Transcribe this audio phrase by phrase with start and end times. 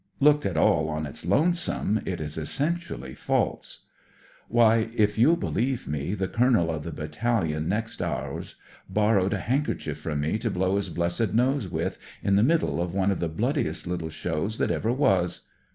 [0.19, 3.85] Looked at all on its lonesome, it is essentially false."
[4.47, 8.55] Why, if you'U believe me, the Colonel of the battalion next ours
[8.89, 12.95] borrowed a handkerchief from me to blow his blessed nose with, in the middle of
[12.95, 15.41] one of the bloodiest little shows that ever was.